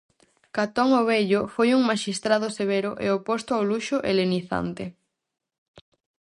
[0.55, 4.85] Catón o Vello foi un maxistrado severo e oposto ao luxo helenizante.